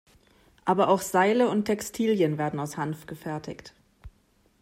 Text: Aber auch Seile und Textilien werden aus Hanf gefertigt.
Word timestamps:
Aber 0.65 0.89
auch 0.89 0.99
Seile 1.01 1.47
und 1.47 1.65
Textilien 1.65 2.39
werden 2.39 2.59
aus 2.59 2.75
Hanf 2.75 3.05
gefertigt. 3.05 3.75